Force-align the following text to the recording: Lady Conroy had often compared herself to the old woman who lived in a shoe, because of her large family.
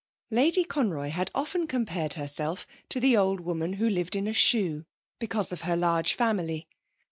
Lady 0.31 0.63
Conroy 0.63 1.09
had 1.09 1.29
often 1.35 1.67
compared 1.67 2.13
herself 2.13 2.65
to 2.89 2.99
the 2.99 3.15
old 3.15 3.39
woman 3.39 3.73
who 3.73 3.87
lived 3.87 4.15
in 4.15 4.27
a 4.27 4.33
shoe, 4.33 4.83
because 5.19 5.51
of 5.51 5.61
her 5.61 5.75
large 5.77 6.15
family. 6.15 6.67